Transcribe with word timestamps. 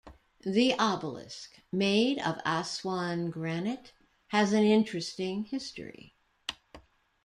The 0.43 0.73
obelisk, 0.79 1.59
made 1.71 2.17
of 2.17 2.39
Aswan 2.43 3.29
granite, 3.29 3.93
has 4.29 4.51
an 4.51 4.63
interesting 4.63 5.43
history. 5.43 6.15